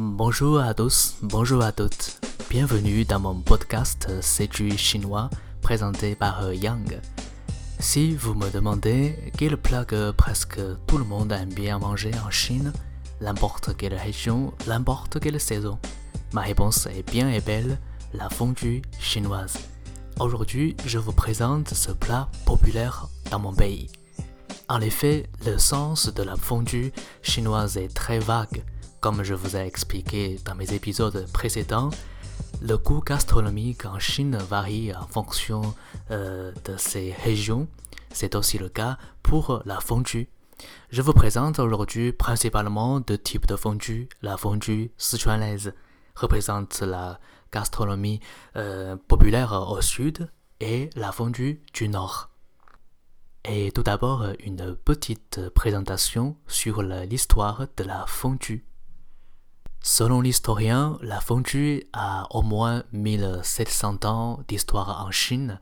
[0.00, 2.20] Bonjour à tous, bonjour à toutes.
[2.50, 4.08] Bienvenue dans mon podcast
[4.54, 5.28] du chinois
[5.60, 7.00] présenté par Yang.
[7.80, 12.30] Si vous me demandez quel plat que presque tout le monde aime bien manger en
[12.30, 12.72] Chine,
[13.20, 15.80] n'importe quelle région, n'importe quelle saison,
[16.32, 17.80] ma réponse est bien et belle,
[18.14, 19.58] la fondue chinoise.
[20.20, 23.90] Aujourd'hui, je vous présente ce plat populaire dans mon pays.
[24.68, 28.62] En effet, le sens de la fondue chinoise est très vague.
[29.00, 31.90] Comme je vous ai expliqué dans mes épisodes précédents,
[32.60, 35.62] le goût gastronomique en Chine varie en fonction
[36.10, 37.68] euh, de ses régions.
[38.12, 40.28] C'est aussi le cas pour la fondue.
[40.90, 44.08] Je vous présente aujourd'hui principalement deux types de fondue.
[44.20, 45.72] La fondue sichuanaise
[46.16, 47.20] représente la
[47.52, 48.18] gastronomie
[48.56, 50.28] euh, populaire au sud
[50.58, 52.30] et la fondue du nord.
[53.44, 58.64] Et tout d'abord, une petite présentation sur l'histoire de la fondue.
[59.80, 65.60] Selon l'historien, la fondue a au moins 1700 ans d'histoire en Chine.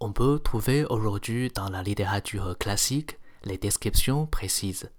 [0.00, 4.90] On peut trouver aujourd'hui dans la littérature classique les descriptions précises.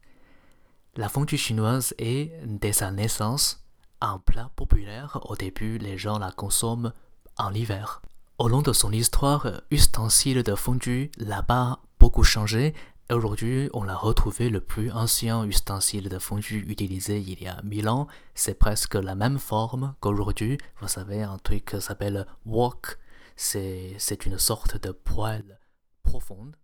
[0.95, 3.63] La fondue chinoise est, dès sa naissance,
[4.01, 5.19] un plat populaire.
[5.29, 6.93] Au début, les gens la consomment
[7.37, 8.01] en hiver.
[8.37, 12.73] Au long de son histoire, ustensile de fondue là-bas beaucoup changé.
[13.09, 17.87] Aujourd'hui, on a retrouvé le plus ancien ustensile de fondue utilisé il y a 1000
[17.87, 18.07] ans.
[18.35, 20.57] C'est presque la même forme qu'aujourd'hui.
[20.81, 22.97] Vous savez, un truc qui s'appelle wok.
[23.37, 25.57] C'est une sorte de poêle
[26.03, 26.57] profonde.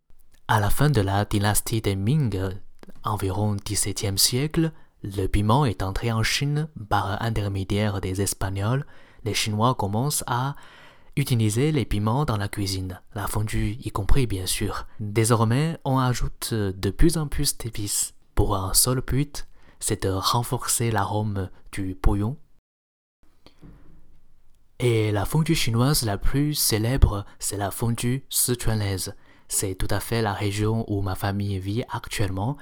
[0.50, 2.38] À la fin de la dynastie des Ming,
[3.06, 8.86] environ 17e siècle, le piment est entré en Chine par intermédiaire des Espagnols.
[9.24, 10.58] Les Chinois commencent à
[11.16, 14.88] Utiliser les piments dans la cuisine, la fondue y compris bien sûr.
[15.00, 19.48] Désormais, on ajoute de plus en plus d'épices pour un seul but,
[19.80, 22.38] c'est de renforcer l'arôme du bouillon.
[24.80, 29.14] Et la fondue chinoise la plus célèbre, c'est la fondue sichuanaise.
[29.48, 32.58] C'est tout à fait la région où ma famille vit actuellement.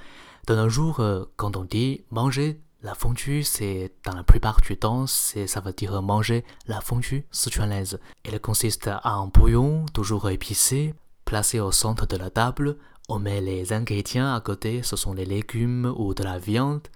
[0.46, 4.76] De nos jours, euh, quand on dit manger la fondue, c'est dans la plupart du
[4.76, 8.00] temps, ça veut dire manger la fondue sichuanaise.
[8.24, 10.94] Elle consiste en un bouillon toujours épicé,
[11.24, 12.76] placé au centre de la table.
[13.08, 16.88] On met les ingrédients à côté, ce sont les légumes ou de la viande.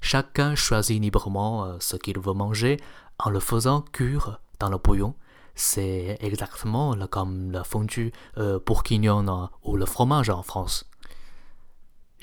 [0.00, 2.78] Chacun choisit librement euh, ce qu'il veut manger
[3.18, 5.14] en le faisant cuire dans le bouillon.
[5.54, 10.88] C'est exactement comme la fondue euh, bourguignonne ou le fromage en France.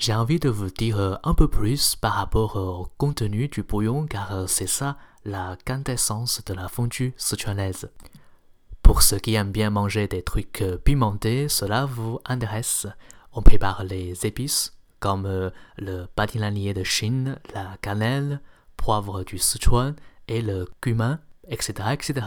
[0.00, 4.06] J'ai envie de vous dire euh, un peu plus par rapport au contenu du bouillon
[4.06, 4.96] car euh, c'est ça
[5.26, 7.90] la quintessence de la fondue sichuanaise.
[8.82, 12.86] Pour ceux qui aiment bien manger des trucs euh, pimentés, cela vous intéresse.
[13.34, 18.40] On prépare les épices comme le badilanier de Chine, la cannelle,
[18.78, 19.94] poivre du Sichuan
[20.28, 22.26] et le cumin, etc., etc.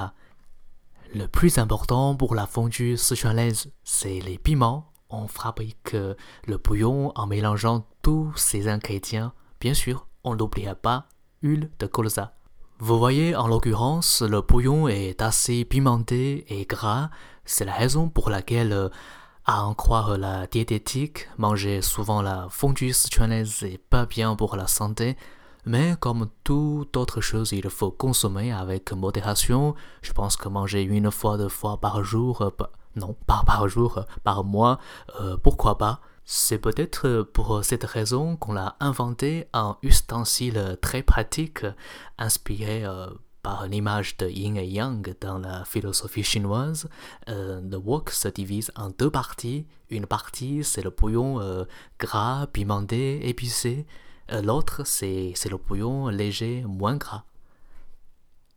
[1.14, 5.96] Le plus important pour la fondue sichuanaise, c'est les piments on fabrique
[6.48, 9.32] le bouillon en mélangeant tous ces ingrédients.
[9.60, 11.06] Bien sûr, on n'oubliera pas
[11.42, 12.34] huile de colza.
[12.80, 17.10] Vous voyez, en l'occurrence, le bouillon est assez pimenté et gras.
[17.46, 18.90] C'est la raison pour laquelle,
[19.46, 24.68] à en croire la diététique, manger souvent la fondue sichuanaise n'est pas bien pour la
[24.68, 25.16] santé.
[25.66, 29.76] Mais comme toute autre chose, il faut consommer avec modération.
[30.02, 32.52] Je pense que manger une fois, deux fois par jour,
[32.96, 34.80] non, pas par jour, par mois,
[35.20, 41.66] euh, pourquoi pas C'est peut-être pour cette raison qu'on a inventé un ustensile très pratique,
[42.18, 43.08] inspiré euh,
[43.42, 46.88] par l'image de yin et yang dans la philosophie chinoise.
[47.30, 49.66] Euh, le wok se divise en deux parties.
[49.90, 51.40] Une partie, c'est le bouillon
[52.00, 53.86] gras, pimenté, épicé.
[54.30, 57.24] L'autre, c'est le bouillon léger, moins gras.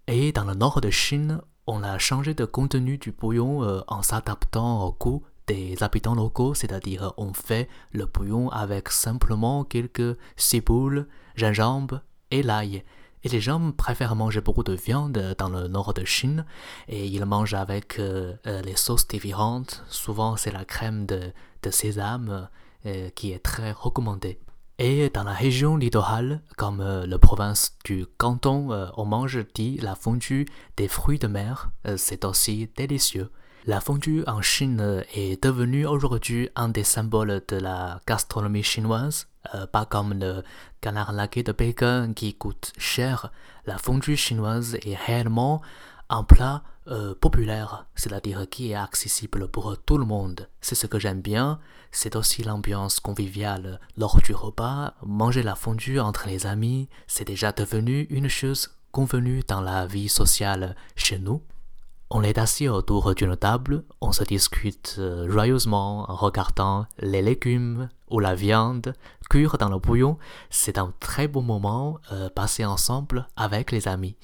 [0.06, 4.02] Et dans le nord de Chine, on a changé de contenu du bouillon euh, en
[4.02, 11.06] s'adaptant au goût des habitants locaux, c'est-à-dire on fait le bouillon avec simplement quelques ciboules,
[11.36, 12.00] gingembre
[12.30, 12.84] et l'ail.
[13.22, 16.44] Et les gens préfèrent manger beaucoup de viande dans le nord de Chine
[16.88, 19.84] et ils mangent avec euh, euh, les sauces différentes.
[19.88, 22.48] Souvent c'est la crème de, de sésame
[23.16, 24.38] qui est très recommandée.
[24.78, 29.78] Et dans la région littorale, comme euh, la province du Canton, euh, on mange dit
[29.78, 30.46] la fondue
[30.76, 31.70] des fruits de mer.
[31.86, 33.30] Euh, c'est aussi délicieux.
[33.64, 39.26] La fondue en Chine est devenue aujourd'hui un des symboles de la gastronomie chinoise,
[39.72, 40.44] pas comme le
[40.80, 43.32] canard laqué de Pékin qui coûte cher.
[43.64, 45.62] La fondue chinoise est réellement
[46.08, 50.48] un plat euh, populaire, c'est-à-dire qui est accessible pour tout le monde.
[50.60, 51.58] C'est ce que j'aime bien.
[51.90, 54.94] C'est aussi l'ambiance conviviale lors du repas.
[55.04, 60.08] Manger la fondue entre les amis, c'est déjà devenu une chose convenu dans la vie
[60.08, 61.42] sociale chez nous.
[62.08, 67.88] On est assis autour d'une table, on se discute euh, joyeusement en regardant les légumes
[68.08, 68.92] ou la viande
[69.28, 70.16] cuire dans le bouillon.
[70.48, 74.14] C'est un très bon moment euh, passé ensemble avec les amis.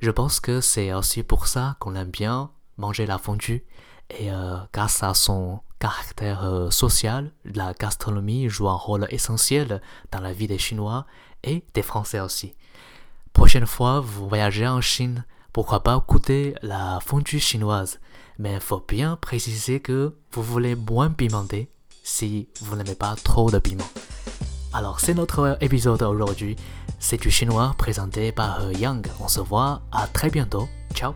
[0.00, 3.64] Je pense que c'est aussi pour ça qu'on aime bien manger la fondue
[4.18, 10.20] et euh, grâce à son caractère euh, social, la gastronomie joue un rôle essentiel dans
[10.20, 11.06] la vie des Chinois
[11.44, 12.54] et des Français aussi.
[13.34, 18.00] Prochaine fois, vous voyagez en Chine, pourquoi pas goûter la fondue chinoise,
[18.38, 21.70] mais il faut bien préciser que vous voulez moins pimenter
[22.02, 23.88] si vous n'aimez pas trop de piment.
[24.72, 26.56] Alors c'est notre épisode aujourd'hui,
[27.00, 29.08] c'est du chinois présenté par Yang.
[29.18, 30.68] On se voit à très bientôt.
[30.94, 31.14] Ciao